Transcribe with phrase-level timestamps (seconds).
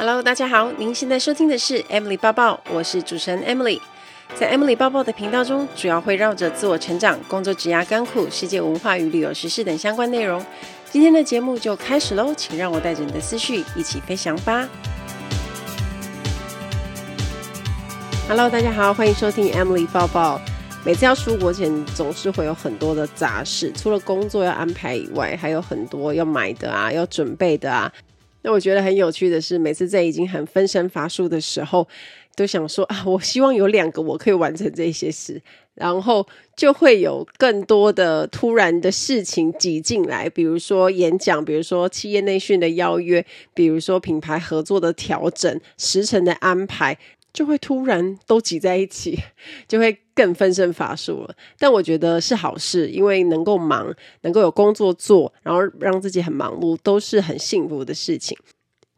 [0.00, 3.78] Hello，大家好，您现在收听的是 Emily 抱抱，我是主持人 Emily。
[4.34, 10.42] 在 Emily 抱抱的频道中，主要会绕着自我成长、工作、职涯、甘苦、世界文化与旅游时事等相关内容。
[10.90, 14.66] 今天的节目就开始喽，请让我带着你的思绪一起飞翔吧。
[18.26, 20.40] Hello，大家好，欢迎收听 Emily 抱抱。
[20.82, 27.92] 每次要出国前，总是会有很多的杂事，除了工作要安排以外，还有很多要买的啊，要准备的啊。
[28.42, 31.86] 那我觉得很有趣的是，每次在已经很分身乏术的时候，
[32.34, 35.40] 都想说啊，我希望有两个我可以完成这些事，
[35.74, 36.26] 然后
[36.56, 46.98] 就会有更多的突然的事情挤进来，比如说演讲，比如说企业内训的邀约，比如说品牌合作的调整、时程的安排。
[47.32, 49.16] 就会突然都挤在一起，
[49.68, 51.34] 就会更分身乏术了。
[51.58, 58.36] 但我觉得是好事，因为能够忙，能够有工作做，然后让自己很忙碌，都是很幸福的事情。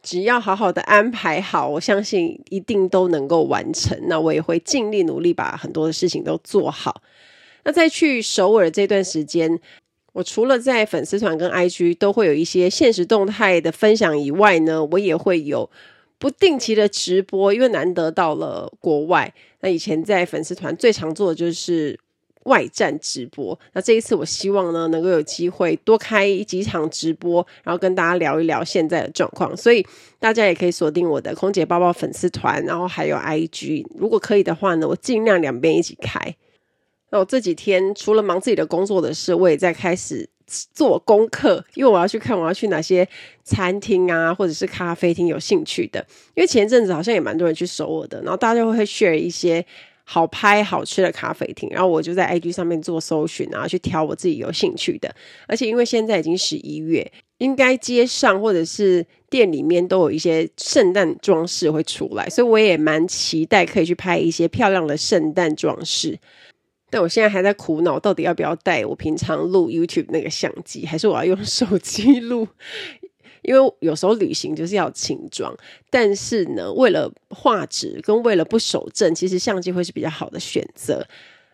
[0.02, 3.96] 只要好好的安排好，我相信一定都能够完成。
[4.08, 7.02] 那我也会尽力努力把很多的事情都做好。
[7.62, 9.60] 那在去首尔这段时间，
[10.12, 15.70] 我除了在粉丝团跟 IG 都会有一些现实动态的分享以外呢，我也会有。
[16.22, 19.34] 不定期的直播，因为难得到了国外。
[19.58, 21.98] 那以前在粉丝团最常做的就是
[22.44, 23.58] 外站直播。
[23.72, 29.56] 那这一次我希望呢，能够有机会多开几场直播，然后跟大家聊一聊现在的状况。
[29.56, 29.84] 所以
[30.20, 33.84] 大家也可以锁定我的空姐包包粉丝团，然后还有 IG。
[33.98, 36.36] 如果可以的话呢，我尽量两边一起开。
[37.10, 40.28] 那我这几天除了忙自己的工作的事，我也在开始。
[40.72, 43.08] 做功课，因为我要去看我要去哪些
[43.42, 46.04] 餐厅啊，或者是咖啡厅有兴趣的。
[46.34, 49.64] 因为前阵子好像也蛮多人去首尔的，然后大家就会 share 一些
[50.04, 55.14] 好拍好吃的咖啡厅，然后我就在 IG 上面做搜寻，然后去挑我自己有兴趣的。
[55.46, 66.18] 而且因为现在已经十一月，应该街上或者是店里面都有一些圣诞装饰会出来，所以我也蛮期待可以去拍一些漂亮的圣诞装饰。
[66.92, 72.46] 但我现在还在苦恼，到底要不要带我平常录 YouTube 那个相机，还是我要用手机录？
[73.40, 75.56] 因为有时候旅行就是要轻装，
[75.88, 81.08] 但是呢，为了画质跟为了不守正，其实相机会是比较好的选择。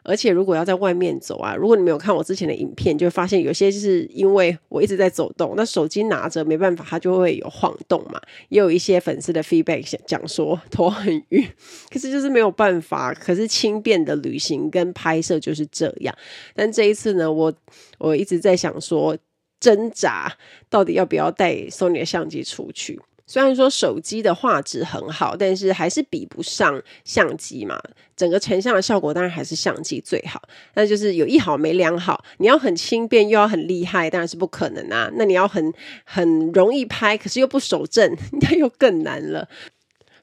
[0.09, 8.19] 而且如果要在外面走啊，如果你没有看我之前的影片，就会发现有些是因为我一直在走动，那手机拿着没办法，它就会有晃动嘛。
[8.49, 11.47] 也有一些粉丝的 feedback 讲说 头很晕，
[11.91, 13.13] 可是就是没有办法。
[13.13, 16.15] 可是轻便的旅行跟拍摄就是这样。
[16.55, 17.53] 但这一次呢，我
[17.99, 19.15] 我一直在想说
[19.61, 20.33] 挣扎，
[20.71, 22.99] 到底要不要带 Sony 的相机出去。
[23.28, 27.78] 虽然说手机的画质很好，但是还是比不上相机嘛。
[28.16, 30.43] 整个成像的效果当然还是相机最好。
[30.72, 32.25] 那就是有一好没两好。
[32.39, 35.11] 你要很轻便又要很厉害，当然是不可能啊。
[35.16, 35.72] 那你要很
[36.05, 39.47] 很容易拍，可是又不手震， 那又更难了。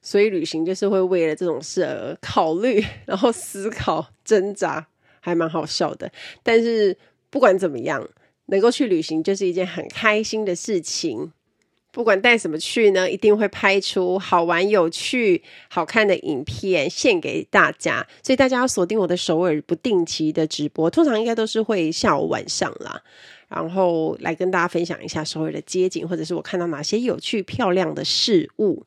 [0.02, 4.88] 所以旅行就是会为了这种事而考虑，然后思考挣扎，
[5.20, 6.12] 还蛮好笑的。
[6.42, 6.98] 但是
[7.30, 8.10] 不管怎么样，
[8.48, 11.32] 能够去旅行就是一件很开心的事情。
[11.96, 18.06] 不管带什么去呢，一定会拍出好玩、有趣、好看的影片献给大家。
[18.22, 23.02] 所以大家要锁定我的首尔不定期的直播，通常应该都是会下午晚上啦，
[23.48, 28.84] 然后来跟大家分享一下首尔的街景，或者是我看到哪些有趣漂亮的事物。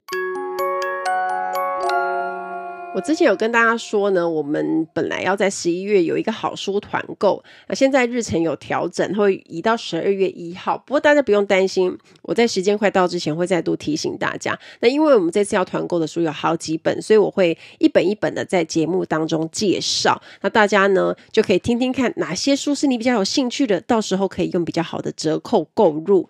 [2.98, 10.76] 我之前有跟大家说呢，我们本来要在十一月有一个好书团购，那现在日程有调整，会移到十二月一号。
[10.78, 14.58] 不过大家不用担心，我在时间快到之前会再度提醒大家。
[14.80, 20.20] 那因为我们这次要团购的书有好几本，所以我会一本一本的在节目当中介绍。
[20.40, 26.28] 那大家呢就可以听听看哪些书是你比较有兴趣的，到时候可以用比较好的折扣购入。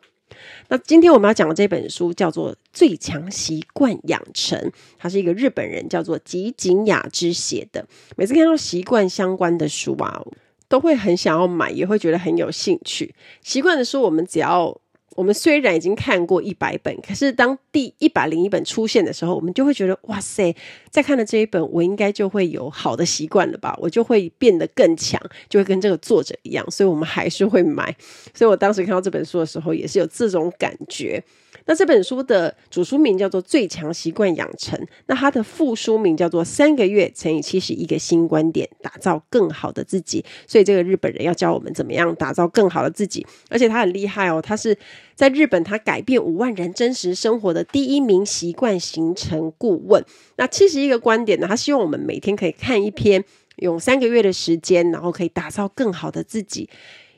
[0.69, 4.59] 那今天我们要讲的这本书叫做《最强习惯养成》，
[4.99, 7.87] 它是一个日本人叫做吉井雅之写的。
[8.17, 10.23] 每次看到习惯相关的书啊，
[10.69, 13.15] 都会很想要买，也会觉得很有兴趣。
[13.43, 14.81] 习惯的书，我们只要。
[15.19, 20.55] 我们虽然已经看过一百本，可是当第一百零一本出现的时候，我们就会觉得哇塞，
[20.93, 23.77] 再看了这一本，我应该就会有好的习惯了吧？
[23.81, 27.93] 我就会变得更强，就会跟这个作者一样，所以我们还是会买。
[28.33, 31.21] 所以我当时看到这本书的时候，也是有这种感觉。
[31.69, 40.23] 那这本书的主书名叫做《最强习惯养成》，那它的副书名叫做《三个月乘以七十一个新观点，打造更好的自己》。
[40.51, 44.75] 所以这个日本人要教我们怎么样打造更好的自己，而且他很厉害哦，他是
[45.15, 50.03] 在日本他改变五万人真实生活的第一名习惯形成顾问。
[50.37, 53.23] 那七十一个观点呢，他希望我们每天可以看一篇，
[53.57, 56.67] 用三个月的时间，然后可以打造更好的自己。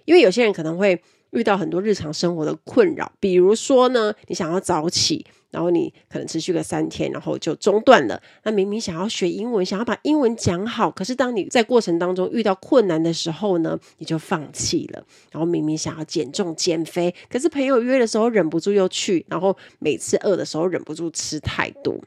[0.07, 1.01] 因为有些人可能会。
[1.31, 8.21] 遇到很多日常生活的困扰，比如说呢，你想要早起，然后你可能持续个三天，然后就中断了。
[8.43, 15.05] 那明明想要学英文，想要把英文讲好，可是当你在过程当中遇到困难的时候呢，你就放弃了。
[15.31, 22.01] 然后明明想要减重减肥，可是朋友约的时候忍不住又去，然后每次饿的时候忍不住吃太多。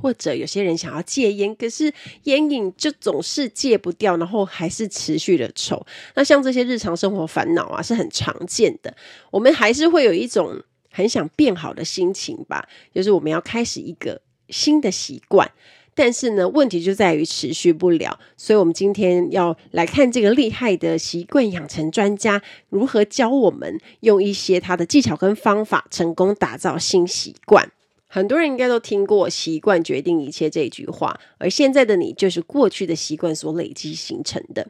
[0.00, 1.92] 或者有些人想要戒烟，可是
[2.24, 5.84] 烟瘾就总是戒不掉，然后还是持续的抽。
[6.14, 8.94] 那像这些日常生活烦恼啊，是很常见的。
[9.30, 15.50] 我们还是会有一种很想变好的心情吧，就是我们要开始一个新的习惯。
[15.98, 18.20] 但是呢，问题就在于持续不了。
[18.36, 27.70] 所以我们今天要来看这个厉害的习惯养成专家如何教我们用一些他的技巧跟方法，成功打造新习惯。
[28.16, 34.66] 很多人应该都听过“习惯决定一切”这句话，而现在的你就是过去的习惯所累积形成的。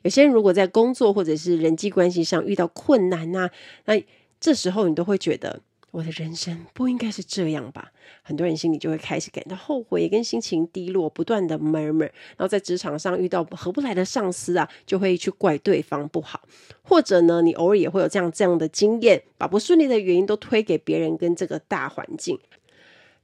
[0.00, 3.50] 有些人如果在工作或者是人际关系上遇到困难啊，
[3.84, 4.02] 那
[4.40, 5.60] 这时候你都会觉得
[5.90, 7.92] 我的人生不应该是这样吧？
[8.22, 12.00] 很多人心里就会开始感到后悔，跟心情低落，不断的 murmur。
[12.00, 16.40] 然后在职场上遇到合不来的上司啊，就会去怪对方不好，
[16.80, 22.38] 或者呢，你偶尔也会有这样这样的经验，把不顺利的原因都推给别人跟这个大环境。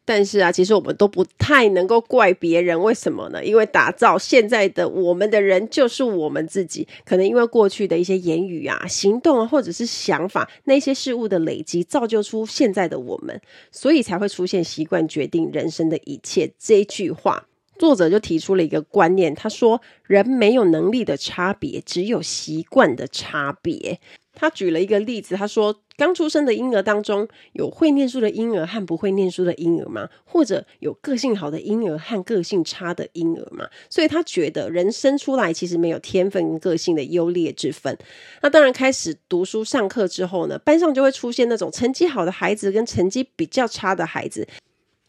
[0.04, 3.44] 但是啊，其实我们都不太能够怪别人，为什么呢？
[3.44, 6.86] 因为打造现在的我们的人就是我们自己。
[7.04, 13.40] 可能因为过去的一些言语啊、行动啊，或者是想法，那些事物的累积，造就出现在的我们，
[13.70, 17.46] 所以才会出现“习惯决定人生的一切”这句话。
[17.82, 23.98] 作者就提出了一个观念，他说：“人没有能力的差别，只有习惯的差别。”
[24.32, 30.08] 他举了一个例子，他说：“刚出生的婴儿当中，有会念书的婴儿和不会念书的婴儿吗？
[30.24, 37.98] 或者有个性好的婴儿和个性差的婴儿吗？”所以他觉得人生出来其实没有天分跟个性的优劣之分。
[38.42, 44.46] 那当然，开始读书上课之后呢，班上就会出现那种成绩好的孩子跟成绩比较差的孩子。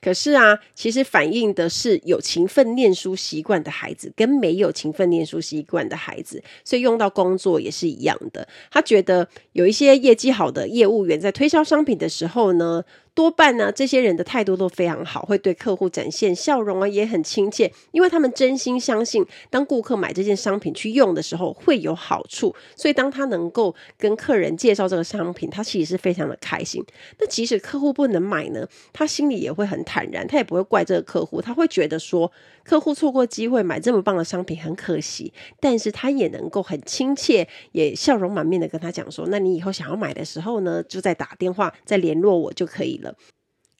[0.03, 8.47] 可是啊，其实反映的是有勤奋念书习惯的孩子跟没有勤奋念书习惯的孩子，所以用到工作也是一样的。
[8.69, 12.83] 他觉得有一些业绩好的业务员在推销商品的时候呢，
[13.13, 26.83] 多半呢，这些人的态度都非常好，会对客户展现笑容啊，也很亲切，因为他们真心相信，当顾客买这件商品去用的时候会有好处，所以当他能够跟客人介绍这个商品，他其实是非常的开心。
[27.19, 32.31] 那即使客户不能买呢，他心里也会很坦然，他也不会怪这个客户，他会觉得说，
[32.63, 43.15] 客户错过机会买这么棒的商品很可惜，但是他也能够很亲切，也笑容满面的跟他讲说，那你以后想要买的时候呢，就再打电话再联络我就可以了。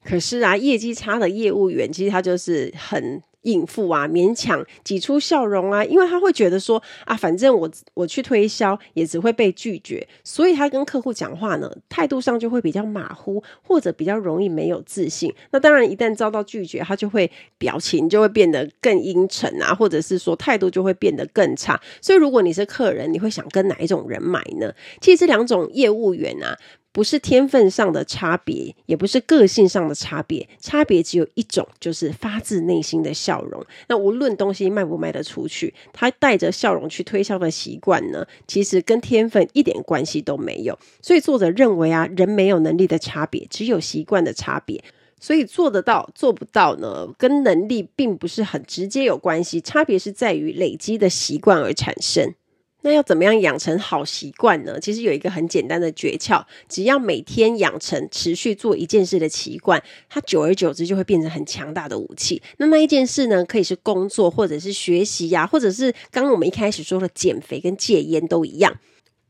[0.04, 15.34] 可是啊，业绩差的业务员其实他就是很应付啊，勉强挤出笑容啊，因为他会觉得说啊，反正我我去推销也只会被拒绝，所以他跟客户讲话呢，态度上就会比较马虎，或者比较容易没有自信。
[15.52, 21.80] 那当然，一旦遭到拒绝，他就会表情就会变得更阴沉啊，或者是说态度就会变得更差。
[22.02, 24.74] 所以，如果你是客人，你会想跟哪一种人买呢？
[25.02, 26.58] 其实这两种业务员啊。
[26.94, 33.66] 不是天分上的差别，也不是个性上的差别，差别只有一种，就是发自内心的笑容。
[33.90, 40.78] 那无论东西卖不卖得出去，他带着笑容去推销的习惯呢，其实跟天分一点关系都没有。
[41.02, 44.82] 所以作者认为啊，人没有能力的差别，只有习惯的差别。
[45.20, 52.36] 所以做得到做不到呢，跟能力并不是很直接有关系，差别是在于累积的习惯而产生。
[52.84, 54.80] 那要怎么样养成好习惯呢？
[54.80, 62.42] 其实有一个很简单的诀窍，只要每天养成持续做一件事的习惯，它久而久之就会变成很强大的武器。
[62.58, 68.78] 那那一件事呢，可以是工作，或者是学习呀、或者是刚刚我们一开始说的减肥跟戒烟都一样。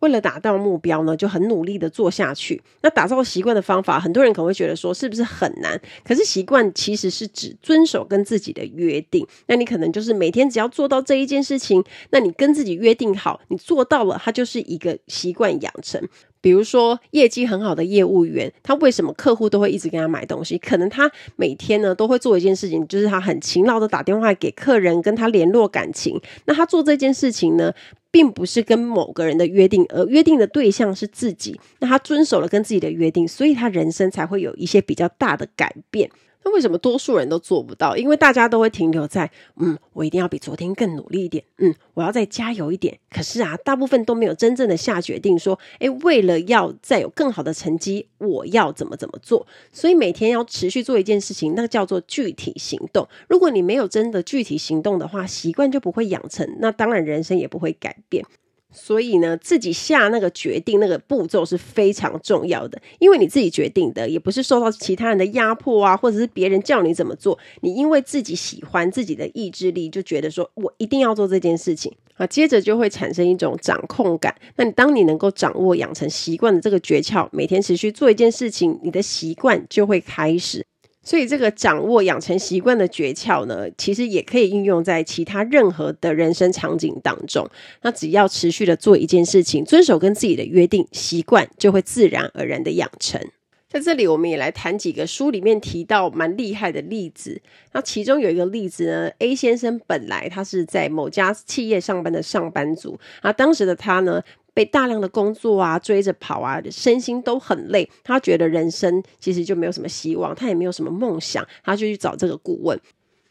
[0.03, 2.62] 为了达到目标呢，就很努力的做下去。
[2.81, 5.79] 那打造习惯的方法，很多人可能会觉得说，是不是很难？
[6.03, 9.25] 可是习惯其实是指遵守跟自己的约定。
[9.48, 16.05] 那你可能就是每天只要做到这一件事情，那你跟自己约定好，你做到了，它就是一个习惯养成。
[16.41, 20.57] 比如说业绩很好的业务员，他为什么客户都会一直跟他买东西？
[20.57, 26.19] 可能他每天呢都会做一件事情，就是他很勤劳的打电话给客人，跟他联络感情。
[26.43, 27.72] 那他做这件事情呢，
[28.13, 31.60] 并不是跟某个人的约定，而约定的对象是自己。
[31.79, 36.08] 那他遵守了跟自己的约定，所以他人生才会有一些比较大的改变。
[36.45, 37.95] 那为什么多数人都做不到？
[37.95, 42.97] 因为大家都会停留在，嗯，我一定要比昨天更努力一点，嗯，我要再加油一点。
[43.09, 49.45] 可是啊，大部分都没有真正的下决定，说，诶，为了要再有更好的成绩，我要怎么怎么做。
[49.71, 53.07] 所以每天要持续做一件事情，那叫做具体行动。
[53.27, 58.25] 如果你没有真的具体行动的话，习惯就不会养成，那当然人生也不会改变。
[58.73, 74.35] 所以呢，自己下那个决定那个步骤是非常重要的，因为你自己决定的，也不是受到其他人的压迫啊，或者是别人叫你怎么做，你因为自己喜欢自己的意志力，就觉得说我一定要做这件事情啊，接着就会产生一种掌控感。
[74.55, 80.65] 那你当你能够掌握养成习惯的这个诀窍，每天持续做一件事情，你的习惯就会开始。
[81.03, 87.45] 所以，这个掌握养成习惯的诀窍呢，其实也可以运用在其他任何的人生场景当中。
[87.81, 93.19] 那只要持续的做一件事情，遵守跟自己的约定，习惯就会自然而然的养成。
[93.67, 97.41] 在这里，我们也来谈几个书里面提到蛮厉害的例子。
[97.74, 104.22] 那其中有一个例子呢，A 先生本来他是在某家企业上班的上班族，啊，当时的他呢。
[104.53, 107.89] 被大量的工作啊追着跑啊，身心都很累。
[108.03, 112.79] 他觉得人生其实就没有什么希望，他也没有什么梦想，他就去找这个顾问。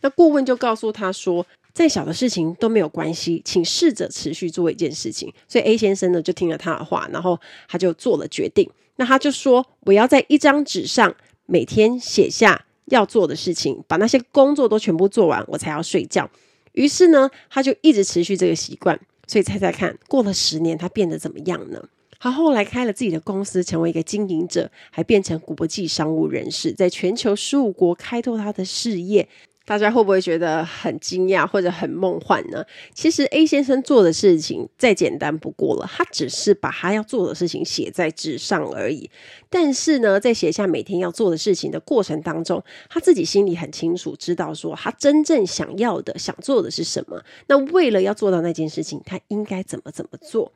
[0.01, 5.33] 那顾问就告诉他说，再小的事情都没有关系，请试着持续做一件事情。
[5.47, 7.39] 所以 A 先生呢就听了他的话，然后
[7.69, 8.69] 他就做了决定。
[8.97, 11.15] 那他就说，我要在一张纸上
[11.47, 16.29] 每天写下要做的事情，把那些工作都全部做完，我才要睡觉。
[16.73, 18.99] 于是呢，他就一直持续这个习惯。
[19.27, 21.89] 所以猜猜看，过了十年，他变得怎么样呢？
[22.19, 29.29] 他后来开了自己的公司，成为一个经营者，还变成国际商务人士，在全球十五国开拓他的事业。
[29.65, 32.65] 大家会不会觉得很惊讶或者很梦幻呢？
[32.93, 39.11] 其实 A 先生做的事情再简单不过了，他只是把他要做的事情写在纸上而已。
[39.49, 47.23] 但是呢，在写下每天要做的事情的过程当中，他自己心里很清楚，知道说他真正想要的、想做的是什么。
[47.47, 50.51] 那为了要做到那件事情，他应该怎么怎么做？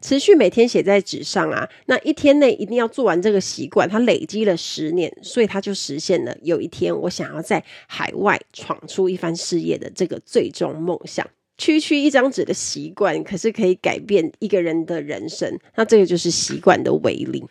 [0.00, 3.88] 持续每天写在纸上啊，那一天内一定要做完这个习惯。
[3.88, 8.40] 他累积了十年，所以他就实现了有一天我想要在海外。
[8.52, 11.26] 闯出一番事业的这个最终梦想，
[11.58, 15.58] 区区一张纸的习惯，可是可以改变一个人的人生。
[15.76, 17.44] 那这个就是习惯的威力。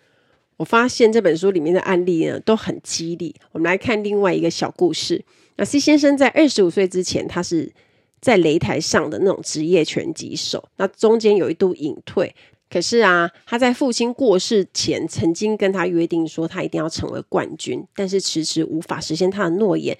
[0.58, 3.34] 我发现这本书里面的案例呢，都很激励。
[3.54, 5.24] 我们来看另外一个小故事。
[5.56, 7.72] 那 C 先生在二十五岁之前，他是
[8.20, 10.68] 在擂台上的那种职业拳击手。
[10.76, 12.36] 那中间有一度隐退。
[12.70, 19.98] 可是啊，他在父亲过世前曾经跟他约定说，他一定要成为冠军，但是迟迟无法实现他的诺言。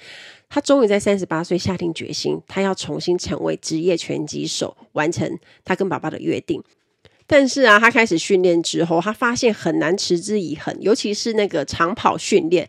[0.50, 6.62] 他终于在三十八岁下定决心，他要重新成为职业拳击手，完成他跟爸爸的约定。
[7.28, 12.68] 但是啊，他开始训练之后，他发现很难持之以恒，尤其是那个长跑训练。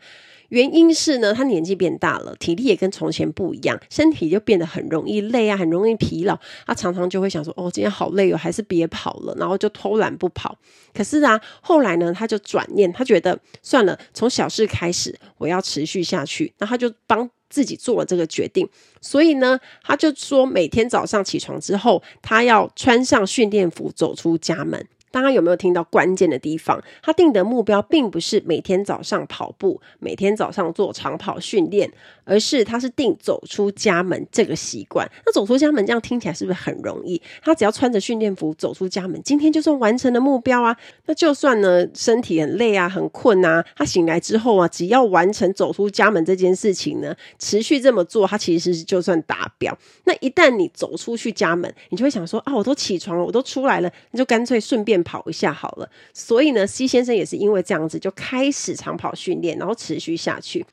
[0.51, 6.37] 原因是呢，他年纪变大了，体力也跟从前不一样，身体就变得很容易累啊，很容易疲劳。
[6.67, 10.59] 他常常就会想说：“哦，今天好累哦，还是别跑了。”然后就偷懒不跑。
[10.93, 16.53] 可是啊，后来呢，他就转念，他觉得算了，从小事开始，我要持续下去。
[16.59, 18.67] 那他就帮自己做了这个决定。
[19.03, 24.87] 所以呢，他就说，每天早上起床之后，他要穿上训练服，走出家门。
[25.11, 26.81] 大家有没有听到关键的地方？
[27.03, 31.91] 他定的目标并不是每天早上跑步，每天早上做长跑训练，
[32.25, 35.11] 而是他是定走出家门这个习惯。
[35.27, 37.21] 那走出家门这样听起来是不是很容易？
[37.43, 40.77] 他只要穿着训练服走出家门，今天就算完成了目标啊。
[41.07, 49.77] 那就算呢身体很累啊，很困啊，他醒来之后啊，只要完成走出家门这件事情呢，持续这么做，他其实就算达标。
[50.05, 55.00] 那一旦你走出去家门，你就会想说啊，我都起床了，我都出来了，你就干脆顺便。
[55.03, 60.65] 跑一下好了，所以呢，C 先生也是因为这样子就开始长跑训练，然后持续下去。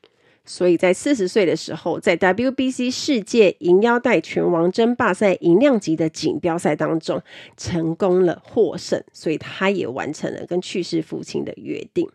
[0.44, 7.22] 所以在四十岁的时候，在 WBC 世界银腰带拳王争霸赛银量级的锦标赛当中，
[7.58, 12.08] 成功了获胜，所以他也完成了跟去世父亲的约定。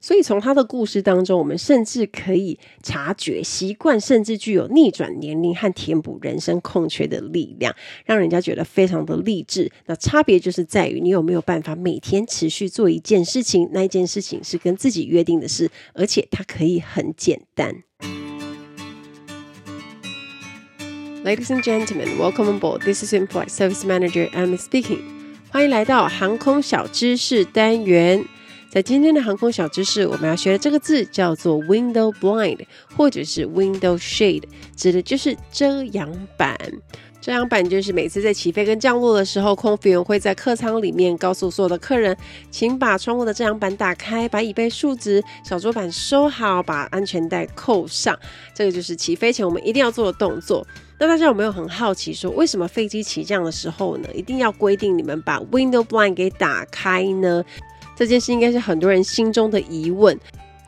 [0.00, 7.74] 所以从他的故事当中，我们甚至可以察觉，习惯甚至具有逆转年龄和填补人生空缺的力量，
[8.04, 9.70] 让人家觉得非常的励志。
[9.86, 17.82] 那差别就是在于你有没有办法每天持续做一件事情，那一件事情是跟自己约定的事，而且它可以很简单。
[21.24, 22.84] Ladies and gentlemen, welcome on board.
[22.84, 25.00] This is In-Flight Service Manager Emily speaking.
[25.50, 28.24] 欢迎来到航空小知识单元。
[28.70, 32.60] 在今天的航空小知识，我们要学的这个字叫做 window blind，
[32.94, 34.42] 或者是 window shade，
[34.76, 36.54] 指的就是遮阳板。
[37.18, 42.14] 遮阳板就是每次在起飞跟降落的时候，空服员会在客舱里面告诉所有的客人，
[42.50, 48.16] 请把窗户的遮阳板打开，把椅背竖直，小桌板收好，把安全带扣上。
[48.54, 50.66] 这个就是起飞前我们一定要做的动作。
[51.00, 57.42] 那大家有没有很好奇说，为什么飞机起降的时候呢，一定要规定你们把 window blind 给打开呢？
[57.98, 60.16] 这件事应该是很多人心中的疑问。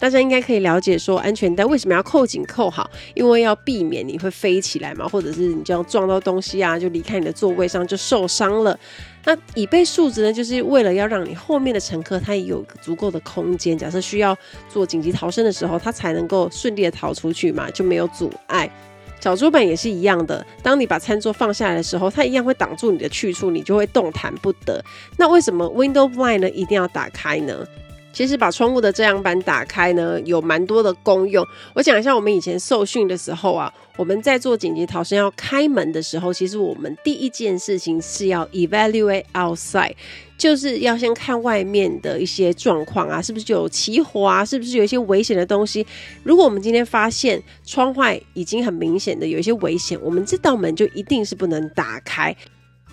[0.01, 2.91] 大家应该可以了解说，安全带为什么要扣紧扣好？
[3.15, 8.77] 因为要避免你会飞起来嘛，或者是你这样撞到东西啊，就离开你的座位上就受伤了。
[9.27, 14.35] 那椅背竖直呢，就是为了要让你后面的乘客他也有足够的空间，假设需要
[14.71, 18.69] 做紧急逃生的时候，他才能够顺利的逃出去嘛，就没有阻碍。
[19.21, 24.83] 小桌板也是一样的，当你把餐桌放下来的时候，它一样会挡住你的去处，你就会动弹不得。
[25.19, 27.65] 那为什么 window blind 呢一定要打开呢？
[28.13, 31.47] 其实把窗户的遮阳板打开呢，有蛮多的功用。
[31.75, 39.93] 我讲一下，我们以前受训的时候啊，我们在做紧急逃生要开门的时候，其实我们第一件事情是要 evaluate outside，
[40.39, 45.87] 就是要先看外面的一些状况啊，是不是有起火啊，是不是有一些危险的东西。
[46.23, 52.35] 如果我们今天发现窗外已经很明显的有一些危险，我们这道门就一定是不能打开。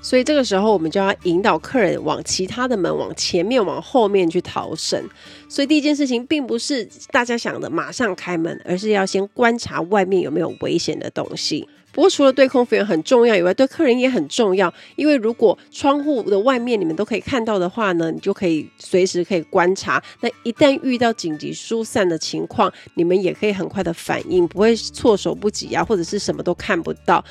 [0.02, 5.04] 所以这个时候，我们就要引导客人往其他的门、往前面、往后面去逃生。
[5.50, 11.68] 所以第一件事情，并不是大家想的马上开门，而是要先观察外面有没有危险的东西。
[11.92, 14.72] 不过，除了对空服员很重要以外，对客人也很重要。
[14.96, 20.02] 因为如果窗户的外面你们都可以看到的话呢，你就可以随时可以观察。
[20.22, 27.24] 那一旦遇到紧急疏散的情况，你们也可以很快的反应，不会措手不及啊，或者是什么都看不到。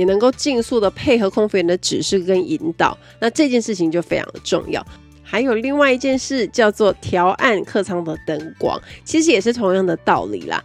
[0.00, 4.84] 也能够尽速的配合空服员的指示跟引导，那这件事情就非常的重要。
[5.22, 10.64] 还有另外一件事叫做调暗客舱的灯光，其实也是同样的道理啦。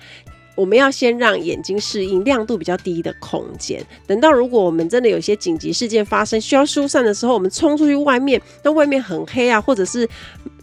[0.56, 10.08] 我们要先让眼睛适应亮度比较低的空间，等到如果我们真的有些紧急事件发生，需要疏散的时候，我们冲出去外面，那外面很黑啊，或者是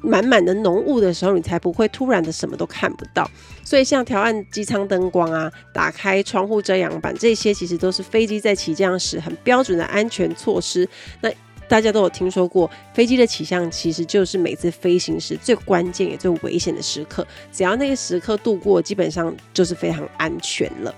[0.01, 3.31] 满满的浓雾的时候，你才不会突然的什么都看不到。
[3.63, 10.89] 所以像调暗机舱灯光啊，打开窗户遮阳板，这些其实都是飞机在起降时很标准的安全措施。
[11.21, 11.31] 那
[11.73, 17.27] 大家都有听说过，飞机的起降其实就是每次飞行时最关键也最危险的时刻。
[17.51, 20.95] 只要那个时刻度过，基本上就是非常安全了。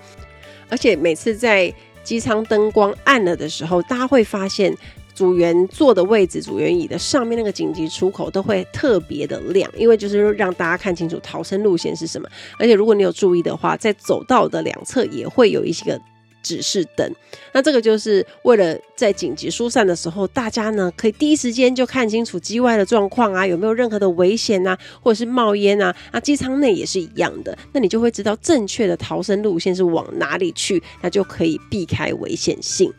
[0.67, 4.75] 而且每次在机舱灯光暗了的时候，大家会发现
[5.13, 12.27] 组员坐的位置、组员椅的上面那个紧急出口都会特别的亮，因为就是让大家看清楚逃生路线是什么。
[12.59, 16.01] 而且如果你有注意的话，在走道的两侧也会有一些个。
[16.45, 17.11] 指示灯，
[17.53, 32.93] 那这个就是为了在紧急疏散的时候，大家呢可以第一时间就看清楚机外的状况啊，有没有任何的危险啊，或者是冒烟啊，啊，机舱内也是一样的，那你就会知道正确的逃生路线是往哪里去，那就可以避开危险性。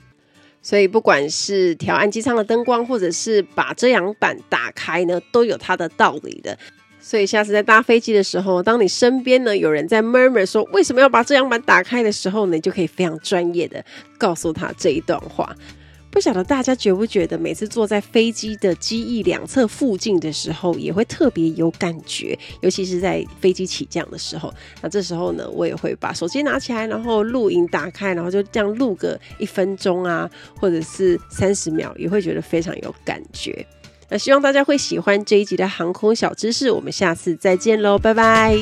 [0.60, 6.58] 所以不管是调暗机舱的灯光，或者是把遮阳板打开呢，都有它的道理的。
[7.08, 13.84] 所以下次在搭飞机的时候，当你身边呢有人在 murmur 说为什么要把遮阳板打开的时候呢，你就可以非常专业的
[14.18, 15.54] 告诉他这一段话。
[16.10, 24.52] 不晓得大家觉不觉得，每次坐在飞机的机翼两侧附近的时候，也会特别有感觉，尤其是在飞机起降的时候。
[24.80, 33.64] 那这时候呢，我也会把手机拿起来，然后录影打开，然后就这样录个一分钟啊，或者是三十秒，也会觉得非常有感觉。
[34.08, 38.56] 那希望大家会喜欢这一集的航空小知识，我们下次再见喽，拜拜。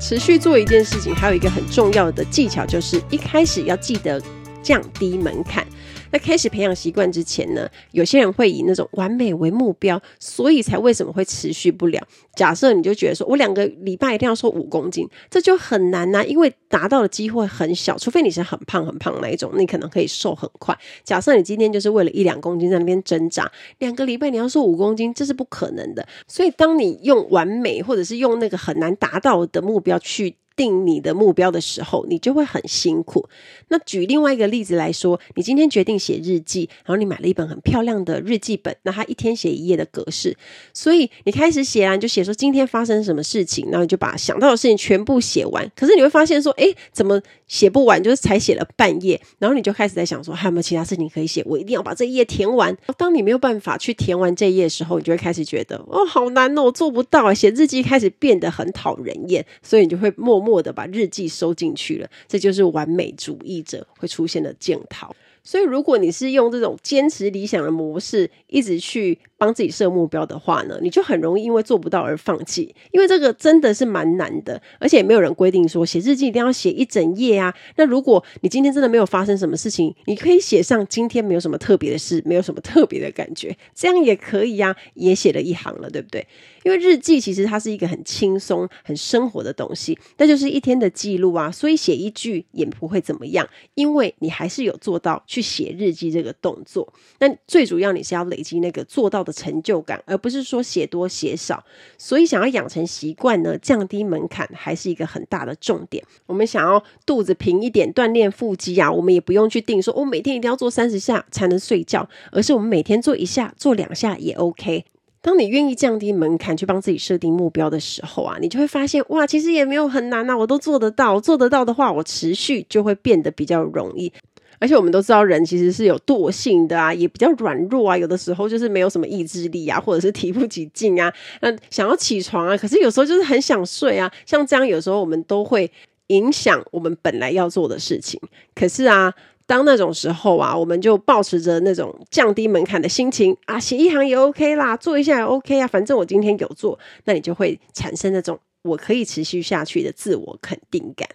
[0.00, 4.20] 持续做一件事情，还有一个很重要的技巧，就是一开始要记得
[4.62, 5.66] 降低门槛。
[6.12, 11.98] 在开始培养习惯之前呢，有些人会以那种完美为目标，所以才为什么会持续不了？
[12.36, 20.78] 假设你就觉得说我两个礼拜一定要瘦五公斤，这就很难呐、因为达到的机会很小，除非你是很胖很胖那一种，你可能可以瘦很快。
[21.02, 26.06] 假设你今天就是为了一两公斤在那边挣扎，两个礼拜你要瘦五公斤，这是不可能的。
[26.28, 30.36] 所以当你用完美或者是用那个很难达到的目标去。
[30.56, 33.28] 定你的目标的时候，你就会很辛苦。
[33.68, 40.36] 那举另外一个例子来说，你今天决定写日记，然后你买了一本很漂亮的日记本，那它一天写一页的格式，
[40.72, 45.70] 所以你开始写啊，你就写说今天发生什么事情，然后你就把想到的事情全部写完。
[45.74, 48.02] 可是你会发现说，诶，怎么写不完？
[48.02, 51.42] 就是才写了半页，然后你就开始在想说，还有没有其他事情可以写？
[51.46, 52.76] 我一定要把这一页填完。
[52.96, 57.32] 当你没有办法去填完这一页的时候，你就会开始觉得，哦，好难哦，我做不到啊。
[57.34, 60.51] 写日记开始变得很讨人厌，所以你就会默默。
[60.52, 65.16] 默的把日记收进去了，这就是完美主义者会出现的检讨。
[65.44, 72.72] 所以，如果你是用这种坚持理想的模式，一直去帮自己设目标的话呢，你就很容易因为做不到而放弃。
[72.92, 77.52] 因为这个真的是蛮难的，而且也没有人规定说写日记一定要写一整页啊。
[77.74, 86.24] 那如果你今天真的没有发生什么事情，你可以写上今天没有什么特别的事，没有什么特别的感觉，这样也可以呀，也写了一行了，对不对？
[86.64, 96.92] 因为日记其实它是一个很轻松、很生活的东西，那就是一天的记录啊，所以写一句也不会怎么样，因为你还是有做到去写日记这个动作。
[97.18, 101.64] 那最主要你是要累积那个做到的成就感，而不是说写多写少。
[101.98, 106.04] 所以想要养成习惯呢，降低门槛还是一个很大的重点。
[106.26, 114.84] 我们想要肚子平一点，锻炼腹肌啊，我们也不用去定说，我每天一定要做三十下才能睡觉，而是我们每天做一下、做两下也 OK。
[115.22, 121.20] 当你愿意降低门槛去帮自己设定目标的时候啊，你就会发现哇，其实也没有很难呐，我都做得到。
[121.20, 124.12] 做得到的话，我持续就会变得比较容易。
[124.58, 134.12] 而且我们都知道，人其实是有惰性的啊，也比较软弱啊，有的时候就是没有什么意志力啊，或者是提不起劲啊，那想要起床啊，可是有时候就是很想睡啊。
[134.26, 135.70] 像这样，有时候我们都会
[136.08, 138.20] 影响我们本来要做的事情。
[138.56, 139.14] 可是啊。
[139.46, 151.08] 当那种时候啊，我们就抱持着那种降低门槛的心情啊，写一行也 OK 啦，做一下也 OK 啊，反正我今天有做，那你就会产生那种我可以持续下去的自我肯定感。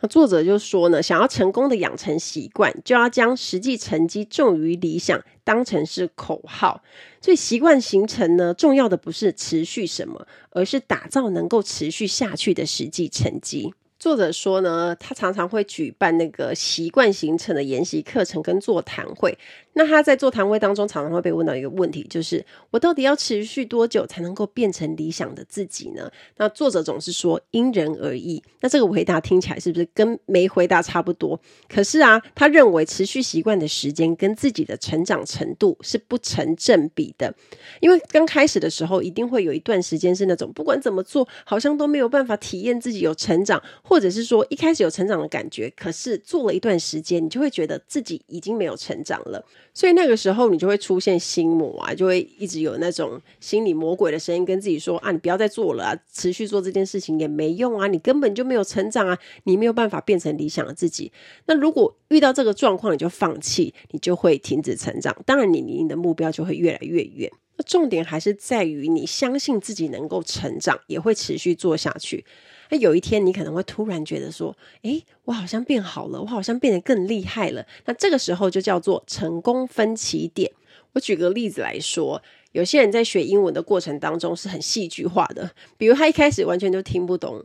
[0.00, 6.82] 那作者就说呢，想要成功的养成习惯，就要将实际成绩重于理想当成是口号。
[7.20, 13.72] 所以习惯形成呢，重要的不是持续什么，而是打造能够持续下去的实际成绩。
[14.02, 19.38] 作者说呢，他常常会举办那个习惯形成的研习课程跟座谈会。
[19.74, 26.10] 那他在座谈会当中，常常会被问到一个问题，就是我到底要持续多久才能够变成理想的自己呢？
[26.36, 28.42] 那作者总是说因人而异。
[28.60, 31.40] 那这个回答听起来是不是跟没回答差不多？
[31.68, 37.34] 可是啊，他认为持续习惯的时间跟自己的成长程度是不成正比的。
[37.80, 49.42] 因为刚开始的时候，一定会有一段时间是那种不管怎么做，好像都没有办法体验自己有成长，或者是说一开始有成长的感觉，可是做了一段时间，你就会觉得自己已经没有成长了。
[49.74, 61.10] 所以那个时候，你就会出现心魔啊，就会一直有那种心理魔鬼的声音跟自己说啊，你不要再做了啊，持续做这件事情也没用啊，你根本就没有成长啊，你没有办法变成理想的自己。
[61.46, 67.30] 那如果遇到这个状况，你就放弃，你就会停止成长，当然你离你的目标就会越来越远。
[67.56, 72.24] 那重点还是在于你相信自己能够成长，也会持续做下去。
[72.72, 80.50] 那有一天，你可能会突然觉得说：“诶，我好像变好了，我好像变得更厉害了。”那这个时候就叫做成功分歧点。
[80.94, 87.44] 我举个例子来说，有些人在学英文的过程当中是很戏剧化的，比如他一开始完全就听不懂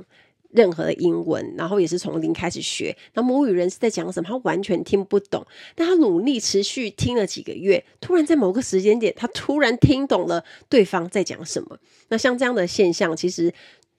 [0.52, 2.96] 任何的英文，然后也是从零开始学。
[3.14, 11.78] 那母语人是在讲什么，他完全听不懂，但他努力持续听了几个月，突然在某个时间点，他突然听懂了对方在讲什么。
[12.08, 13.54] 那像这样的现象，其实。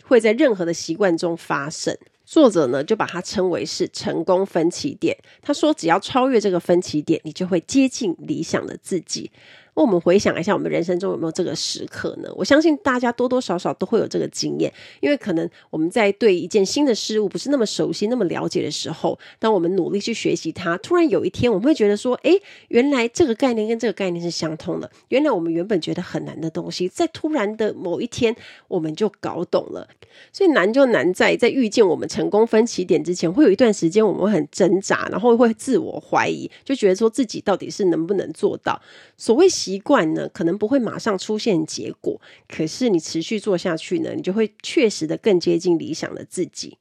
[0.09, 1.97] 会在任何的习惯中发生。
[2.25, 5.17] 作者呢，就把它称为是成功分歧点。
[5.41, 9.31] 他说，只要超越这个分歧点，你就会接近理想的自己。
[9.79, 12.29] 那我们回想一下，我们人生中有没有这个时刻呢？
[12.35, 24.91] 我相信大家多多少少都会有这个经验，因为可能我们在对一件新的事物不是那么熟悉、那么了解的时候，当我们努力去学习它，突然有一天我们会觉得说：“诶，原来这个概念跟这个概念是相通的。
[25.11, 28.35] 原来我们原本觉得很难的东西，在突然的某一天，
[28.67, 29.87] 我们就搞懂了。
[30.33, 38.81] 所以难就难在，在遇见我们成功分歧点之前，会有一段时间我们会很挣扎，然后会自我怀疑，就觉得说自己到底是能不能做到。
[39.17, 46.79] 所谓习惯呢，可能不会马上出现结果，可是你持续做下去呢，你就会确实的更接近理想的自己。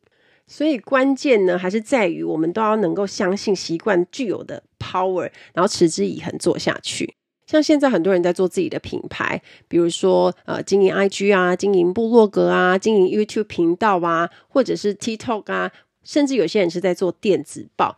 [0.47, 7.13] 所以关键呢，还是在于我们都要能够相信习惯具有的 power，然后持之以恒做下去。
[7.45, 15.69] 像现在很多人在做自己的品牌，比如说呃经营 IG 啊，经营部落格啊，经营 YouTube 频道啊，或者是 TikTok 啊，
[16.03, 17.97] 甚至有些人是在做电子报。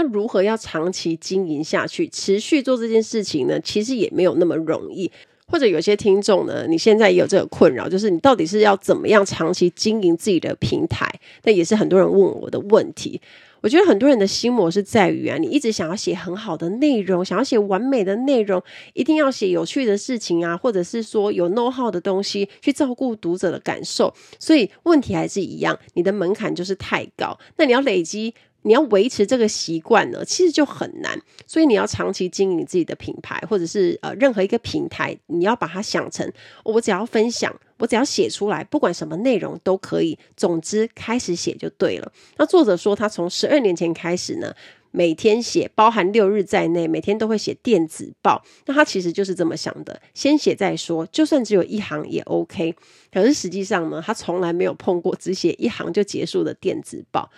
[0.00, 3.58] 那如何要长期经营下去，持续做这件事情呢？
[3.58, 5.10] 其实也没有那么容易。
[5.48, 11.10] 或者有些听众呢，你现在也有这个困扰，就是你到底是要怎么样长期经营自己的平台？
[11.42, 13.20] 那也是很多人问我的问题。
[13.60, 24.14] 我觉得很多人的心魔是在于啊，你一直想要写很好的内容，想要写完美的内容，一定要写有趣的事情啊，或者是说有 know how 的东西去照顾读者的感受。
[24.38, 27.36] 所以问题还是一样，你的门槛就是太高。
[27.56, 28.32] 那你要累积。
[28.62, 31.18] 你要维持这个习惯呢，其实就很难。
[31.46, 36.30] 所以你要长期经营自己的品牌，或者是呃任何一个平台，你要把它想成，
[36.64, 40.18] 我只要分享，我只要写出来，不管什么内容都可以。
[40.36, 42.12] 总之开始写就对了。
[42.36, 44.54] 那作者说他从十二年前开始呢，
[44.90, 48.44] 每天写，包含六日在内，每天都会写电子报。
[48.66, 52.74] 那他其实就是这么想的，先写再说，就算只有一行也 OK。
[53.10, 57.30] 可是实际上呢，他从来没有碰过只写一行就结束的电子报。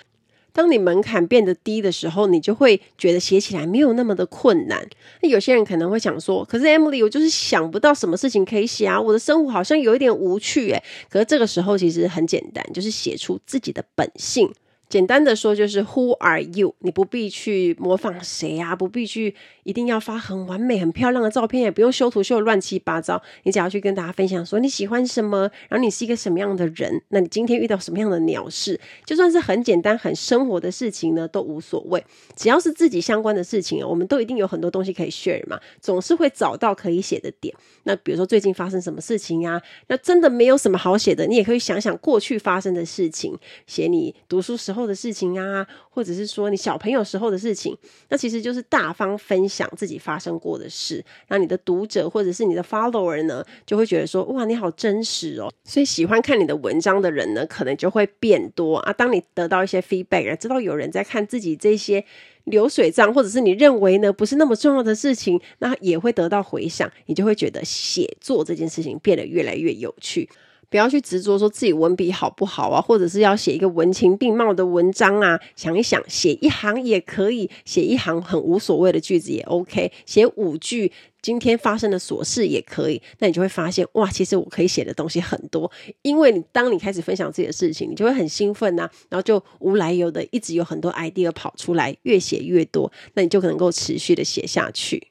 [0.53, 4.87] 当你门槛变得低的时候，你就会觉得写起来没有那么的困难。
[5.23, 10.83] 那有些人可能会想说，可是 Emily，我就是想不到什么事情可以写啊，我的生活好像有一点无趣诶。
[11.09, 14.53] 可是这个时候其实很简单，就是写出自己的本性。
[14.90, 16.74] 简单的说就是 Who are you？
[16.81, 23.22] 你不必去模仿谁啊，不必去一定要发很完美、很漂亮的照片，也不用修图修乱七八糟。
[23.44, 32.05] 你只要去跟大家分享说你喜欢什么，然后你是一个什么样的人，那你今天遇到什么样的鸟事，就算是很简单、很生活的事情呢，都无所谓。
[32.35, 37.55] 只要是自己相关的事情，我们都一定有很多东西可以 share 嘛，总是会找到可以写的点。
[37.85, 39.62] 那比如说最近发生什么事情啊？
[39.87, 47.77] 那真的没有什么好写的，你也可以想想过去发生的事情，写你读书时候的事情啊，或者是说你小朋友时候的事情，
[48.09, 51.05] 那其实就是大方分享自己发生过的事。
[51.29, 55.53] 那你的读者或者是你的 follower 呢，就会觉得说，哇，你好真实哦。
[55.64, 58.93] 所以喜欢看你的文章的人呢，可能就会变多啊。
[58.93, 62.05] 当你得到一些 feedback，知道有人在看自己这些
[62.45, 70.29] 流水账，或者是你认为呢不是那么重要的事情，那也会得到回响，你就会觉得写作这件事情变得越来越有趣。
[70.71, 75.39] 不要去执着说自己文笔好不好啊，或者是要写一个文情并茂的文章啊。
[75.57, 83.03] 想一想，写一行也可以，写一行很无所谓的句子也 OK，写五句今天发生的琐事也可以。
[83.19, 85.71] 那你就会发现，哇，其实我可以写的东西很多。
[86.03, 95.10] 因为你当你开始分享自己的事情，你就会很兴奋呐、啊，然后就无来由的一直有很多 idea 跑出来，越写越多，那你就能够持续的写下去。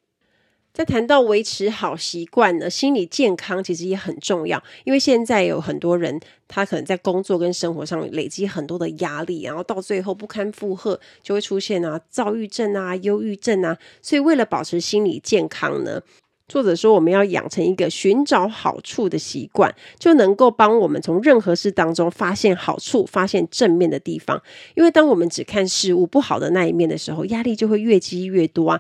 [0.80, 4.64] 在谈到维持好习惯呢，心理健康其实也很重要。
[4.86, 13.78] 因为现在有很多人，他可能在工作跟生活上累积很多的压力，然后到最后不堪负荷，就会出现啊躁郁症啊、忧郁症啊。
[14.02, 16.02] 所以为了保持心理健康呢，
[16.48, 24.42] 作者说我们要养成一个寻找好处的习惯，就能够帮我们从任何事当中发现好处、发现正面的地方。
[24.76, 28.80] 因为当我们只看事物不好的那一面的时候，压力就会越积越多啊。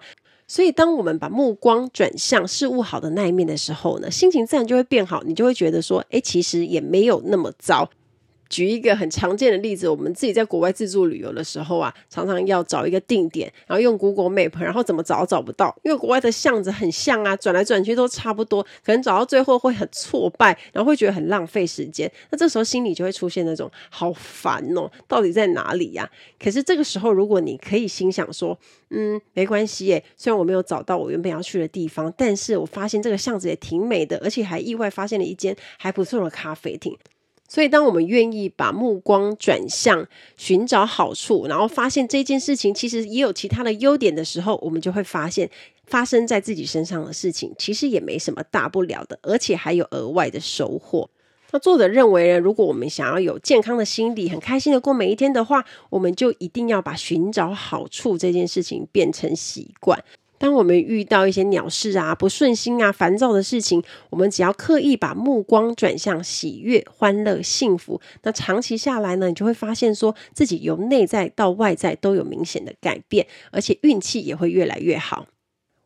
[0.51, 5.21] 所以，当我们把目光转向事物好的那一面的时候呢，心情自然就会变好。
[5.23, 7.87] 你就会觉得说，哎，其实也没有那么糟。
[8.49, 22.11] 举一个很常见的例子，我们自己在国外自助旅游的时候啊，常常要找一个定点，然后用 Google Map，然后怎么找找不到，因为国外的巷子很像啊，转来转去都差不多，可能找到最后会很挫败，然后会觉得很浪费时间。
[22.31, 26.09] 那这时候心里就会出现那种好烦哦，到底在哪里呀？
[26.41, 28.57] 可是这个时候，如果你可以心想说，
[28.89, 36.97] 嗯，没关系耶，虽然我没有找到我原本要去的地方，但是我发现这个巷子也挺美的，而且还意外发现了一间还不错的咖啡厅。
[37.49, 40.07] 所以，当我们愿意把目光转向
[40.37, 45.49] 寻找好处，然后发现这件事情其实也有其他的优点的时候，我们就会发现
[45.87, 51.09] 发生在自己身上的事情其实也没什么大不了的，而且还有额外的收获。
[51.51, 59.99] 那作者认为呢，如果我们想要有健康的心理，很开心的过每一天的话，我们就一定要把寻找好处这件事情变成习惯。
[60.39, 75.27] 当我们遇到一些鸟事啊、不顺心啊、烦躁的事情，我们只要刻意把目光转向喜悦、欢乐、幸福，那长期下来呢，你就会发现说自己由内在到外在都有明显的改变，而且运气也会越来越好。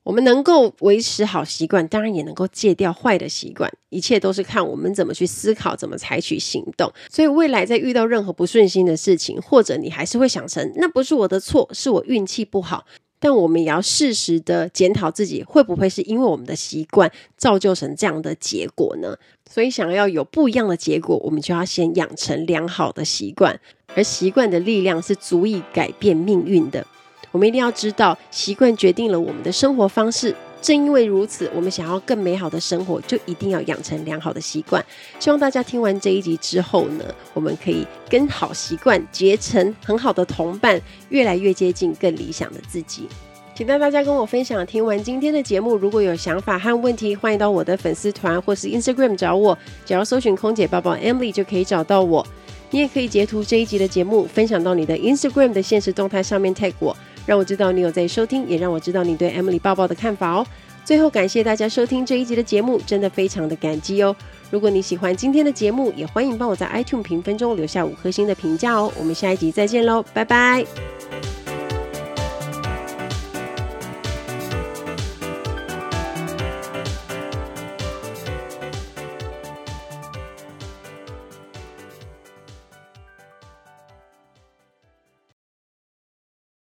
[0.03, 6.91] 我们能够维持好习惯，当然也能够戒掉坏的习惯，一切都是看我们怎么去思考、怎么采取行动。
[7.09, 12.85] 所以未来在遇到任何不顺心的事情，或者你还是会想成那不是我的错，是我运气不好。
[13.23, 19.15] 但我们也要适时的检讨自己，会不会是因为我们的习惯造就成这样的结果呢？
[19.49, 23.57] 所以想要有不一样的结果，我们就要先养成良好的习惯，
[23.95, 26.85] 而习惯的力量是足以改变命运的。
[27.31, 30.35] 我们一定要知道，习惯决定了我们的生活方式。
[30.63, 34.83] 正因为如此，我们想要更美好的生活，就一定要养成良好的习惯。
[35.19, 43.09] 希望大家听完这一集之后呢，我们可以跟好习惯结成很好的同伴，越来越接近更理想的自己。
[43.53, 44.65] 期待大家跟我分享。
[44.65, 52.25] 听完今天的节目，如果有想法和问题，欢迎到我的粉丝团或是 Instagram 找我，只要搜寻空姐抱抱 Emily 就可以找到我。
[52.71, 56.95] 你也可以截图这一集的节目，分享到你的 Instagram 的现实动态上面 tag 我。
[57.25, 60.45] 让我知道你有在收听，也让我知道你对 Emily 抱抱的看法哦。
[60.85, 64.13] 最后，感谢大家收听这一集的节目，真的非常的感激哦。
[64.51, 68.91] 如果你喜欢今天的节目，也欢迎帮我在 iTunes 评分中留下五颗星的评价哦。
[68.99, 70.65] 我们下一集再见喽，拜拜。